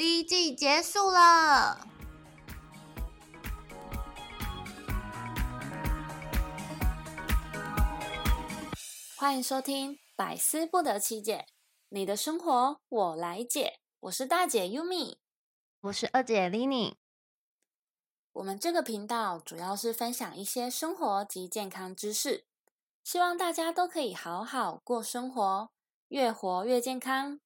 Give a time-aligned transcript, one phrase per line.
[0.00, 1.86] 第一季结束了。
[9.18, 11.44] 欢迎收听《百思不得其解》，
[11.90, 13.80] 你的生活我来解。
[14.00, 15.18] 我是大姐 Yumi，
[15.82, 16.94] 我是二姐 Lini。
[18.32, 22.46] 我们这个频道主要是分享一些生活及健康知识，
[23.04, 25.70] 希望大家都可以好好过生活，
[26.08, 27.40] 越活越健康。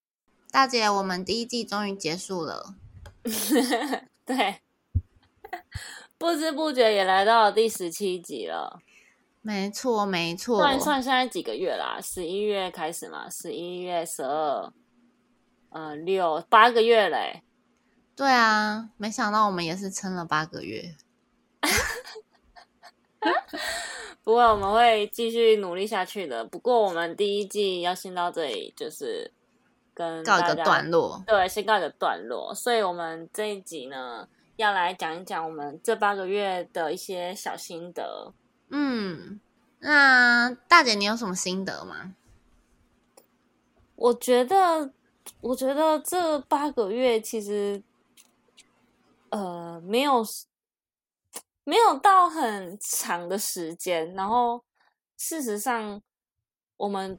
[0.54, 2.76] 大姐，我们第一季终于结束了。
[4.24, 4.60] 对，
[6.16, 8.80] 不知不觉也来到了第十七集了。
[9.42, 10.60] 没错，没错。
[10.60, 11.98] 算一算，现在几个月啦？
[12.00, 14.72] 十一月开始嘛，十一月、十二，
[15.70, 17.42] 呃，六八个月嘞。
[18.14, 20.94] 对啊，没想到我们也是撑了八个月。
[24.22, 26.44] 不过我们会继续努力下去的。
[26.44, 29.32] 不过我们第一季要先到这里，就是
[29.94, 31.22] 跟告一个段落。
[31.26, 32.52] 对，先告一个段落。
[32.54, 38.32] 所以我们这一集呢，要来讲一讲我们这八个月的一些小心得。
[38.68, 39.40] 嗯，
[39.78, 42.14] 那大姐，你有什么心得吗？
[43.96, 44.90] 我觉得，
[45.40, 47.80] 我觉得这八个月其实，
[49.28, 50.24] 呃，没有
[51.62, 54.12] 没有到很长的时间。
[54.14, 54.64] 然后，
[55.16, 56.02] 事实上，
[56.76, 57.18] 我们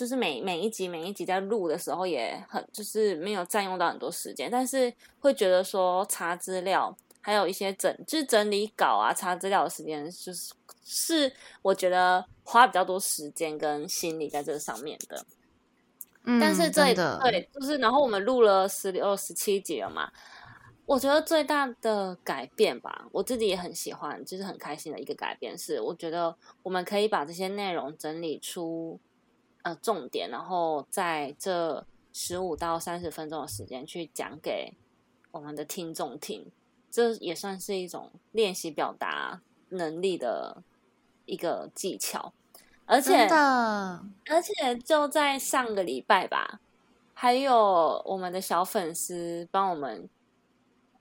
[0.00, 6.96] 就是每每一集每一集在录的时候，也很就是没有占用到很多时间，但是会觉得说查资料。
[7.22, 15.22] 还有一些整，就是整理稿啊、查资料的时间，就是是我觉得花比较多时间跟心力在这个上面的。
[16.24, 20.10] 嗯，但是这的对，就是然后我们录了十六、十七集了嘛，
[20.86, 28.98] 我觉得最大的改变吧，我自己也很喜欢，就是很开心的一个改变是，我觉得我们可以把这些内容整理出
[29.62, 34.74] 呃重点，然后在这十五到三十分钟的时间去讲给
[35.30, 36.50] 我们的听众听。
[36.90, 40.60] 这也算是一种练习表达能力的
[41.24, 42.32] 一个技巧，
[42.84, 43.28] 而且
[44.26, 46.58] 而且就在上个礼拜吧，
[47.14, 50.08] 还有我们的小粉丝帮我们，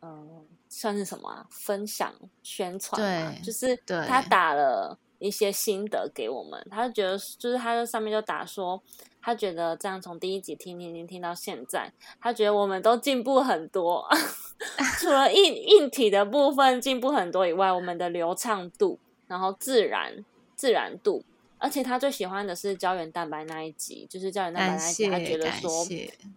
[0.04, 2.14] 嗯，算是什么分享
[2.44, 3.76] 宣传对，就是
[4.08, 8.82] 他打了一些心得给我们，他觉得就是他在上面就打说。
[9.22, 11.92] 他觉得这样从第一集听听听听到现在，
[12.22, 14.08] 他觉得我们都进步很多，
[14.98, 18.98] 除了硬硬体的部分进步很多以外，我们的流畅度，
[19.28, 20.24] 然后自然
[20.56, 21.22] 自然度，
[21.58, 25.86] 而且他最喜欢的是胶原蛋白那一集，就是胶原蛋白那一集，他觉得说，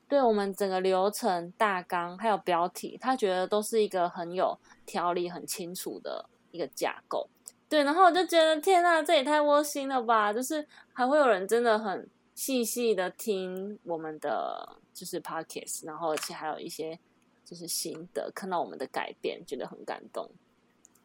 [0.09, 7.29] 对我们整个流程大纲还有标题，他觉得都是一个很有条理、很清楚的一个架构。
[7.73, 10.31] 对，然后我就觉得天呐，这也太窝心了吧！
[10.31, 12.07] 就是还会有人真的很。
[12.35, 16.99] 细细的听我们的就是 podcast，然后而且还有一些
[17.45, 20.29] 就是心得，看到我们的改变，觉得很感动。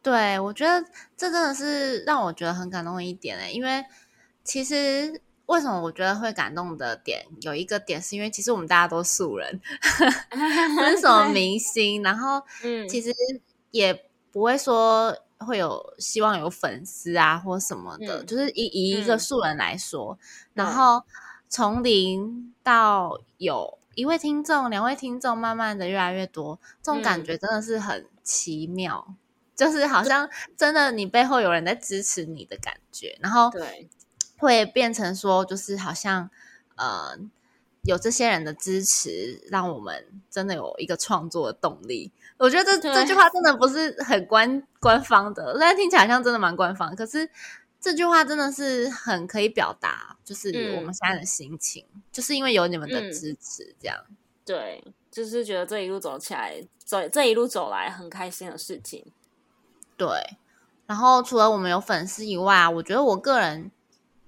[0.02, 0.82] 对，我觉得
[1.16, 3.84] 这真的是让我觉得很感动的一点诶，因为
[4.42, 9.60] 其实为什么我觉得会感动的点有一个点，是因为其实我们大家都素人，
[10.74, 13.14] 不是什么明星，然后嗯，其实
[13.70, 13.94] 也
[14.32, 20.18] 不会说会有希望有粉丝啊或什么的，就是以以一个素人来说。
[20.52, 21.02] 然后
[21.48, 29.14] 从零到有一位听众、两位听众，慢慢的越来越多，这种感觉真的是很奇妙，
[29.56, 33.88] 就是好像真的你背后有人在支持你的感觉，然后对，
[34.38, 36.28] 会变成说就是好像
[36.76, 37.16] 呃
[37.82, 42.12] 有这些人的支持，让我们真的有一个创作的动力。
[42.38, 47.28] 我觉得这这句话真的不是很官官方的，虽然听起来像真的蛮官方，可是。
[47.80, 53.96] 这句话真的是很可以表达，就是我们现在的心情，就是因为有你们的支持，这样。
[54.44, 54.82] 对，
[55.12, 59.06] 就是觉得这一路走起来，走这一路走来很开心的事情。
[59.96, 60.08] 对，
[60.86, 63.70] 然后除了我们有粉丝以外，啊我觉得我个人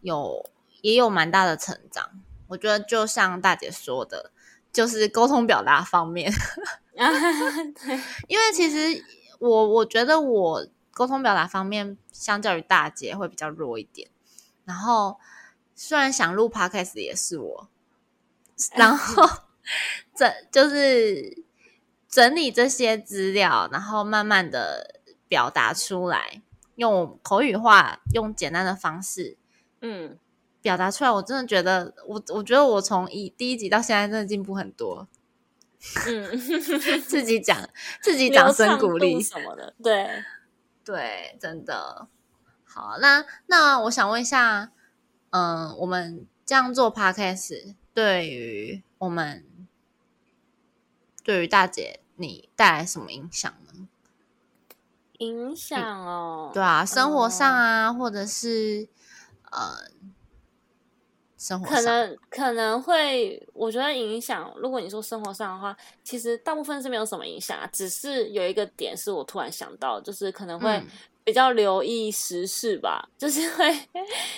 [0.02, 0.48] 有
[0.82, 2.08] 也有蛮大的成长。
[2.46, 4.30] 我觉得就像大姐说的，
[4.72, 6.32] 就是沟通表达方面。
[6.94, 9.04] 对，因为其实
[9.38, 10.66] 我我觉得我。
[10.92, 14.10] 沟通表达方面，相较于大姐会比较弱一点。
[14.66, 15.18] 然后，
[15.74, 17.70] 虽然想录 podcast 也是我，
[18.76, 19.26] 然后
[20.14, 21.42] 整就是
[22.06, 26.42] 整理这些资料，然后慢慢的表达出来，
[26.74, 29.38] 用口语化，用简单的方式，
[29.80, 30.18] 嗯，
[30.62, 31.10] 表达出来。
[31.10, 35.08] 我真的觉得，我我觉得我从一第一集到现在，真的进步很多。
[36.06, 36.38] 嗯，
[37.00, 37.68] 自己讲，
[38.02, 40.08] 自己掌声鼓励什么的，对。
[40.82, 42.08] 对，真的
[42.64, 42.96] 好。
[43.00, 44.72] 那那我想问一下，
[45.28, 49.44] 嗯，我们这样做 podcast 对于我们
[51.22, 53.88] 对于大姐你带来什么影响呢？
[55.18, 58.88] 影响哦，对啊，生活上啊，或者是
[59.52, 59.84] 呃，
[61.40, 64.52] 生活可能可能会，我觉得影响。
[64.58, 70.82] 如果你说生活上的话，其实大部分是没有什么影响啊，只是有一个点是我突然想到，就是可能会
[71.24, 73.72] 比较留意时事吧，就是会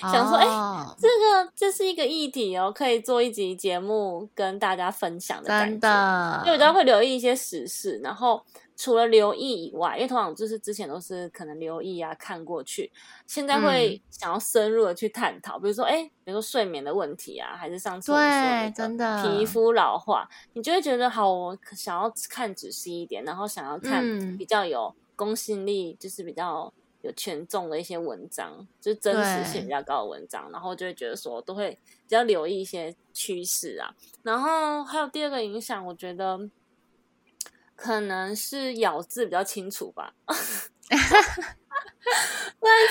[0.00, 0.46] 想说，哎，
[0.99, 8.43] 这个这是一个议题哦，可以做一集节目跟大家分享的感觉，因为大家会留意一些时事，然后。
[8.75, 12.90] 除了留意以外，因为通常就是之前都是可能留意啊看过去，
[13.26, 19.23] 现在会想要深入的去探讨，比如说哎，比如说睡眠的问题啊，还是上次对真的。
[19.23, 24.02] 皮肤老化，你就会觉得好，我想要看仔细一点，然后想要看
[24.37, 26.72] 比较有公信力，就是比较
[27.02, 36.48] 有权重的一些文章，就是真实性比较高的文章，然后就会觉得说都会比较留意一些趋势啊，然后还有第二个影响，我觉得。
[37.74, 40.38] 可能是咬字比较清楚吧， 但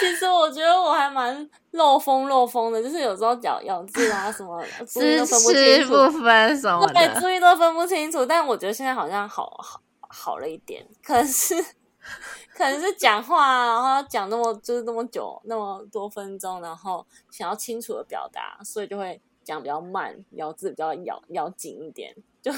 [0.02, 8.26] 其实我觉得我还蛮漏风漏风的，就是有时候咬咬字啊什么，注意都分不清楚，不分什么对，注意都分不清楚。
[8.26, 11.56] 但我觉得现在好像好好好了一点，可是
[12.56, 22.16] 可能是讲话，然后讲那么就是那么久那么多分钟，然后想要清楚的表达，所以就会讲比较慢，咬字比较咬咬紧一点。
[22.42, 22.52] 就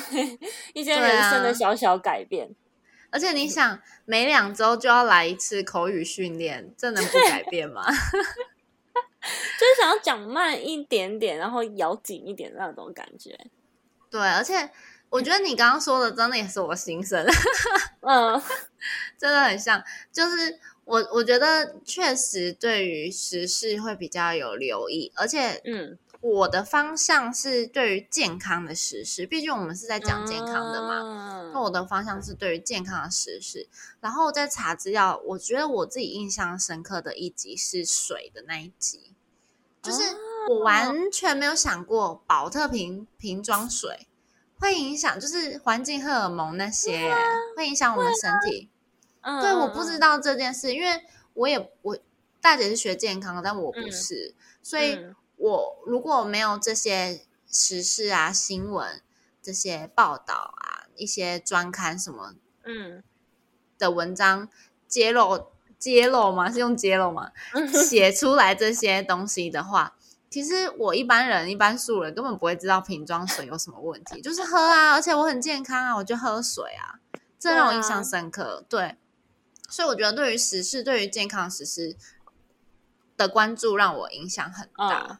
[0.74, 2.50] 一些人生的小小改变，
[3.12, 7.84] 而且你想，每两周就要来一次口语训练，这能不改变吗？
[7.92, 13.38] 就是想要讲慢一点点，然后咬紧一点那种感觉。
[14.10, 14.70] 对，而且
[15.14, 17.24] 我觉得你刚刚说的真的也是我心声，
[18.02, 18.42] 嗯，
[19.16, 19.84] 真的很像。
[20.12, 26.00] 就是我我觉得确实对于时事会比较有留意，而且嗯。
[26.26, 31.52] 我的方向是对于健康的实事，毕竟我们是在讲健康的嘛。
[31.54, 33.68] 那我的方向是对于健康的实事，
[34.00, 39.12] 然后在查资料，我觉得我自己印象深刻的一集是水的那一集，
[39.82, 40.02] 就是
[40.50, 44.08] 我完全没有想过保特瓶瓶装水
[44.64, 47.14] 会影响，就是环境荷尔蒙那些
[47.58, 48.70] 会影响我们身体。
[49.42, 51.98] 对，我不知道这件事，因为我也我
[52.40, 54.98] 大姐是学健康的，但我不是，所以。
[55.36, 59.02] 我如果没有这些时事啊、新闻
[59.42, 63.04] 这些报道啊、一些专刊什么，嗯，
[63.78, 64.48] 的文章
[64.88, 66.50] 揭露揭露吗？
[66.50, 67.32] 是用揭露吗？
[67.74, 69.98] 写出来这些东西的话，
[70.34, 76.98] 其实我一般人、一般素人根本不会知道瓶装水有什么问题，就是喝啊，而且我很健康啊，我就喝水啊，
[77.38, 78.66] 这让我印象深刻。
[78.68, 78.96] 对，
[79.70, 81.96] 所以我觉得对于时事、对于健康时事
[83.16, 85.20] 的关注，让我影响很大。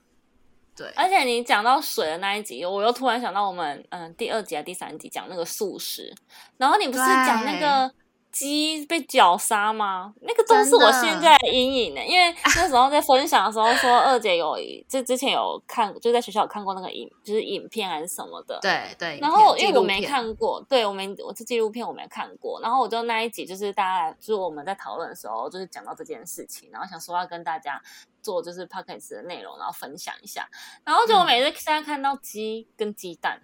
[0.76, 6.12] 对，而且你讲到水的那一集，我又突然想到我们嗯第二集啊第三集讲那个素食，
[6.58, 7.94] 然后你不是讲那个。
[8.34, 10.12] 鸡被绞杀吗？
[10.22, 12.04] 那个都是我现在的阴影呢。
[12.04, 14.58] 因为那时候在分享的时候说，二姐有
[14.90, 18.58] 就之前有看，就在学校有看过那个影，就是影片还是什么的。
[18.62, 19.20] 对对。
[19.22, 22.60] 然后因为我没看过，对我没我是纪录片我没看过。
[22.60, 27.80] 然后我就那一集就是大家就是我们在讨论的时候，就是讲到这件事情，然后想说要跟大家
[28.24, 30.50] 做就是 p o c k e t 的内容，然后分享一下。
[30.84, 33.42] 然后就我每次现在看到鸡跟鸡蛋。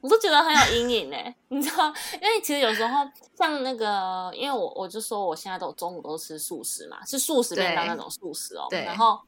[0.00, 1.16] 我都觉得很有阴影呢，
[1.48, 1.86] 你知道？
[2.14, 3.06] 因为其实有时候
[3.36, 8.66] 像那个，因为我我就说我现在都中午都吃素食嘛，是素食便当那种素食哦。
[8.84, 9.20] 然后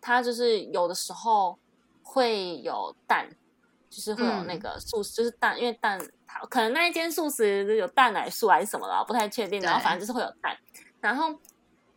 [0.00, 1.58] 它就是有的时候
[2.02, 3.28] 会有蛋，
[3.88, 5.98] 就是会有那个素食，就是蛋，因为蛋
[6.48, 9.60] 可能那一间素食有蛋奶素还是什么的，不太确定。
[9.60, 10.56] 然后反正就是会有蛋。
[11.00, 11.34] 然后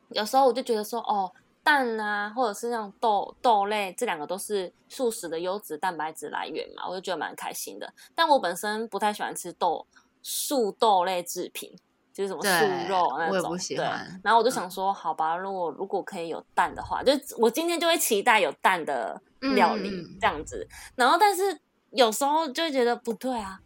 [0.10, 1.32] 有时候我就觉得说，哦。
[1.64, 7.92] 蛋啊，或者是那种豆豆类，这两个都是素食的优质蛋白质来源嘛，我就觉得蛮开心的。
[8.14, 9.88] 但我本身不太喜欢吃豆
[10.22, 11.74] 素豆类制品，
[12.14, 12.50] 就是什么素
[12.88, 13.58] 肉那种。
[13.70, 13.78] 对，
[14.24, 19.22] 然后我就想说，好吧，如果如果可以有蛋的话，就我今天就会期待有蛋的
[19.56, 19.90] 料理
[20.20, 20.68] 这样子。
[20.96, 21.60] 然后，但是
[21.92, 23.62] 有时候就会觉得不对啊，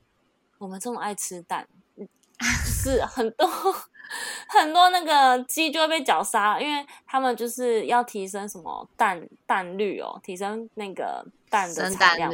[0.59, 1.67] 我们这么爱吃蛋，
[2.65, 3.47] 是很多。
[4.47, 12.31] 很多那个鸡就会被绞杀，因为他们就是要提升什么蛋蛋率哦，提升那个蛋的产量，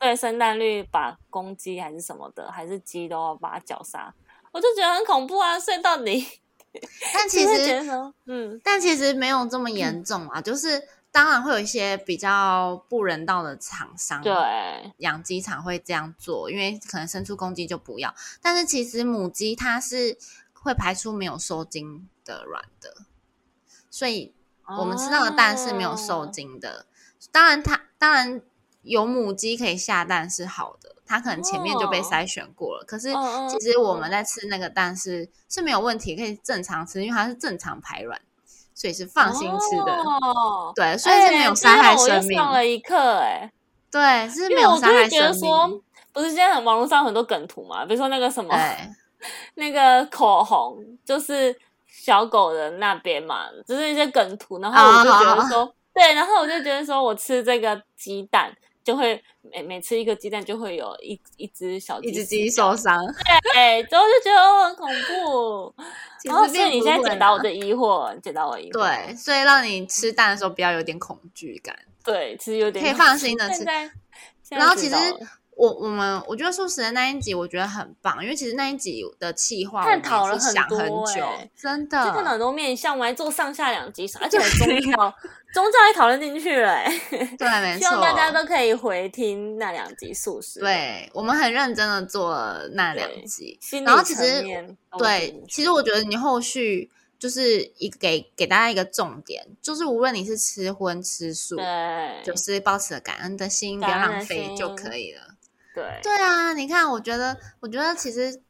[0.00, 4.12] 对生蛋率，把公鸡还是什么的，还是鸡都要把它绞杀，
[4.50, 5.56] 我就觉得很恐怖啊！
[5.56, 6.26] 所以到底，
[7.14, 7.80] 但其实，
[8.26, 10.82] 嗯，但其实没有这么严重啊，就是
[11.12, 20.18] 当然会有一些比较不人道的厂商，对，养鸡场会这样做，因为可能生出公鸡就不要，但是其实母鸡它是。
[20.64, 22.98] 会排出没有受精的卵的，
[23.90, 24.32] 所以
[24.78, 26.86] 我们吃到的蛋是没有受精的。
[27.32, 28.40] 当然，它当然
[28.82, 32.84] 有母鸡可以下蛋是好的，它可能前面就被筛选过了。
[32.86, 33.08] 可是
[33.50, 38.22] 其实我们在吃那个蛋是是没有问题，可以正常吃，因为它是正常排卵，
[38.74, 39.92] 所以是放心吃的。
[39.92, 42.38] 哦，对，所以是没有伤害生命。
[42.38, 43.50] 上了一课哎、
[43.90, 48.54] 对，是没有伤害就是觉得生说命。，不是现在网络上很多梗图嘛，比如说那个什么，
[49.54, 58.52] 那个口红，就是小狗的那边嘛，就是一些梗图，然后我就觉得说， 对，然后我就觉得说我吃这个鸡蛋。
[58.84, 62.98] 就会每每吃一个鸡蛋，就会有一一只小鸡一只鸡受伤，
[63.54, 65.74] 对，之后就觉得哦很恐怖。
[66.20, 68.72] 其然后，实所以你现在解答我的疑惑，解答我的疑惑。
[68.72, 71.76] 对，所以让你吃蛋的时候不要有点恐惧感。
[72.04, 73.64] 对，其实有点可以放心的吃
[74.50, 74.94] 然后其实
[75.62, 82.30] 我我们我觉得素食的那一集我觉得很棒，因为其实那一集的企划探讨了想很很久，多欸真就看到的。
[82.30, 85.14] 很多面向，我们还做上下两集，而且还宗 教
[85.54, 87.00] 宗教也讨论进去了、欸，
[87.38, 87.78] 对，没错。
[87.78, 94.42] 希望大家都可以回听那两集素食。，对我们很认真的做了那两集，然后其实
[94.98, 96.90] 对其实我觉得你后续
[97.20, 105.31] 就是一给给大家一个重点，就是无论你是吃荤吃素，对，就是保持感恩的心，不要浪费就可以了。
[105.74, 106.00] 对。
[106.02, 108.40] 对啊，你看，我觉得，我觉得其实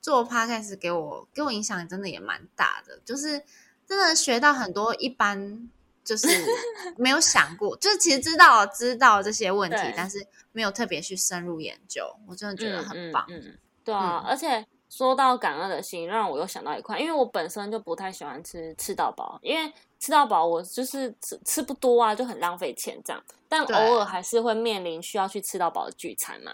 [0.00, 3.42] 做 podcast 给我给我影响真的也蛮大的，就是
[3.86, 5.68] 真的学到很多一般
[6.04, 6.26] 就是
[6.96, 13.24] 没有想过，就是其实知道知道这些问题，但是没有特别去深入研究，我真的觉得很棒。
[13.28, 13.58] 嗯嗯嗯。
[13.84, 14.30] 对啊，嗯。
[14.30, 23.22] 而且说到感恩的心，让我又想到一块，因为我本身就不太喜欢吃吃到饱，因为吃到饱我就是吃吃不多啊，就很浪费钱这样。
[23.48, 26.52] 但偶尔还是会面临需要去吃到饱的聚餐嘛。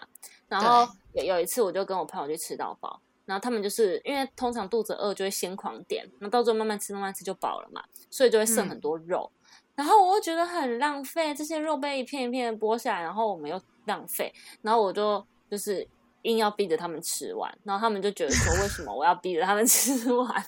[0.48, 9.30] 然后有有一次，我就跟我朋友去吃到饱，然后他们就是因为通常肚子饿就会先狂点，那到最后慢慢吃慢慢吃就饱了嘛，所以就会剩嗯很多肉。
[9.74, 15.86] 然后我又觉得很浪费，这些肉被一片一片的剥下来，然后我们又浪费，然后我就就是
[16.24, 20.28] 硬要逼着他们吃完，然后他们就觉得说，为什么我要逼着他们 吃完？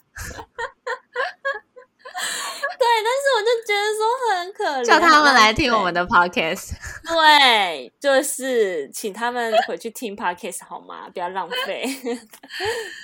[2.79, 4.01] 对，但是我就觉得说
[4.33, 5.85] 很可怜，叫他们来听我的。
[5.85, 6.73] 们的 podcast，
[7.07, 11.09] 对，就是请他们回去听 podcast 好吗？
[11.11, 11.85] 不要浪费。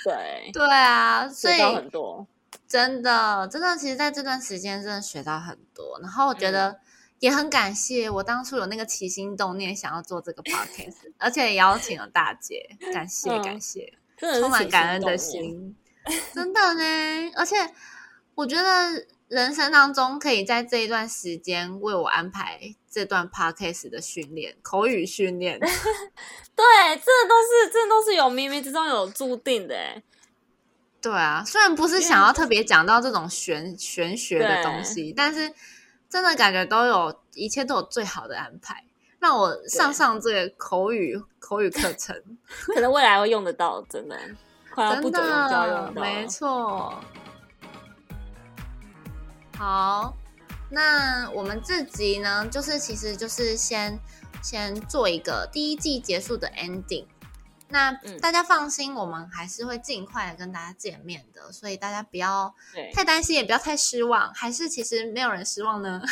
[0.03, 2.25] 对，对啊，所以很多。
[2.67, 6.79] 真的，真的，其实在这段时间真的学到很多，然后我觉得
[7.23, 15.73] 也很感谢我当初有那个起心动念想要做这个 podcast， 而且也邀请了大姐，感谢、嗯感谢，真的充满感恩的心
[16.33, 17.31] 真的呢。
[17.35, 17.55] 而且
[18.35, 22.59] 我觉得人生当中可以在这一段时间为我安排
[22.91, 25.57] 这段 podcast 的训练，口语训练，
[26.53, 26.65] 对，
[26.97, 30.03] 这都是这都是有冥冥之中有注定的哎。
[31.01, 35.53] 对啊，虽然不是想要特别讲到这种玄玄学的东西，但是
[36.13, 38.85] 真的感觉都有一切都有最好的安排，
[39.17, 42.15] 让我上上这个口语口语课程，
[42.71, 44.15] 可能未来会用得到，真的，
[44.71, 46.07] 快要不真久用就要用到了。
[46.07, 47.01] 没错。
[49.57, 50.15] 好，
[50.69, 53.97] 那我们这集呢，就是其实就是先
[54.43, 57.07] 先做一个第一季结束的 ending。
[57.73, 62.53] 那嗯大家放心，我们还是会尽快的跟大家见面的，所以大家不要，
[62.93, 64.31] 太担心，也不要太失望。
[64.35, 65.99] 还是其实没有人失望呢？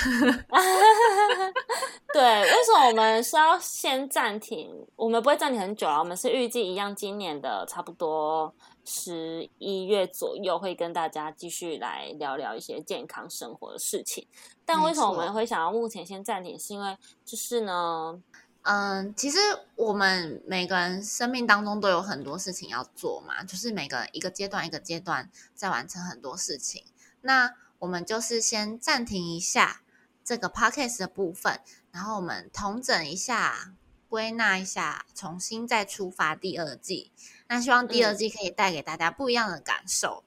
[2.12, 4.88] 对，为什么我们是要先暂停？
[4.96, 8.52] 我们不会暂停很久啊，我们是预计一样，今年的差不多
[8.84, 14.28] 十一月左右会跟大家继续来聊聊一些健康生活的事情。
[14.66, 16.58] 但为什么我们会想要目前先暂停？
[16.58, 18.20] 是因为就是呢，
[18.64, 19.38] 嗯，其实
[19.76, 26.84] 我们每个人生命当中都有很多事情要做嘛，就是每个人一个阶段一个阶段在完成很多事情。
[27.22, 29.82] 那我们就是先暂停一下
[30.24, 31.60] 这个 podcast 的部分，
[31.92, 33.74] 然后我们统整一下、
[34.08, 37.12] 归纳一下，重新再出发第二季。
[37.48, 40.24] 那希望第二嗯季可以带给大家不一样的感受。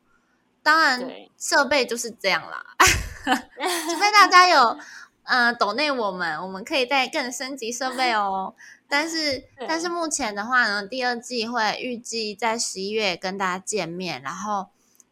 [0.63, 2.65] 当然对，设备就是这样啦，
[3.25, 4.79] 除非大家有
[5.25, 8.55] 呃抖内我们，我们可以带更升级设备哦。
[8.89, 14.69] 但是 但是目前的话呢，第二季会预计在十一月跟大家见面，然后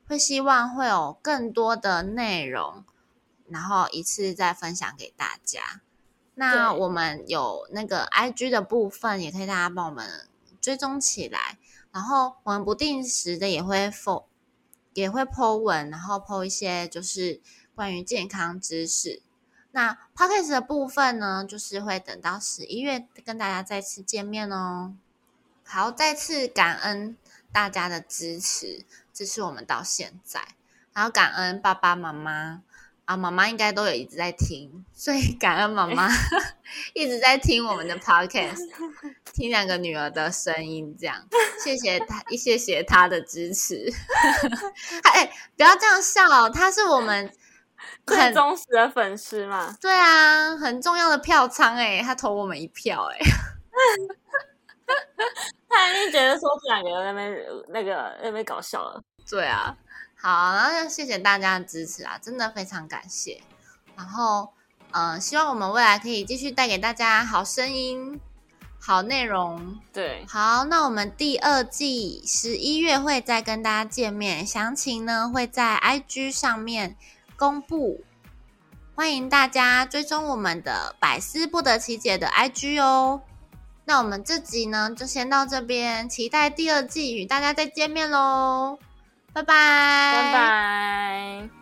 [0.06, 2.84] 会希望会有更多的内容，
[3.48, 5.80] 然后一次再分享给大家。
[6.34, 10.28] 那我们有那个 IG 的部分，也可以大家帮我们
[10.60, 11.58] 追踪起来。
[11.90, 14.24] 然后我们不定时的也会 po
[14.94, 17.40] 也会 po 文，然后 po 一些就是
[17.74, 19.22] 关于健康知识。
[19.72, 24.94] 那 podcast 的部分呢，就是会等到十一月跟大家再次见面哦。
[25.64, 27.16] 好，再次感恩
[27.50, 30.40] 大家的支持，支持我们到现在，
[30.92, 32.62] 然后感恩爸爸妈妈，
[33.06, 36.06] 啊，妈妈应该都有一直在听，所以 感恩妈妈
[36.92, 38.68] 一直在听我们的 podcast，
[39.32, 41.26] 听两个女儿的声音，这样
[41.64, 43.90] 谢谢她，谢谢她的支持。
[45.04, 47.32] 哎，不要这样笑，哦她是我们
[48.06, 49.76] 最忠实的粉丝嘛？
[49.80, 53.18] 对啊，很重要的票仓哎，他投我们一票哎。
[55.68, 59.02] 他一定觉得说这两个人那边那个那边搞笑了。
[59.28, 59.76] 对啊。
[60.14, 63.42] 好，然后谢谢大家的支持啊，真的非常感谢。
[63.96, 64.52] 然后，
[64.92, 68.20] 嗯，希望我们未来可以继续带给大家好声音、
[68.78, 69.80] 好内容。
[69.92, 76.96] 对，好，那我们第二季十一月会再跟大家见面，详情呢会在 IG 上面
[77.42, 78.04] 公布，
[78.94, 83.20] 欢迎大家追踪我们的百思不得其解的 IG 哦。
[83.84, 88.78] 那我们这集呢就先到这边，期待第二季与大家再见面喽。
[89.32, 91.61] 拜拜，拜拜。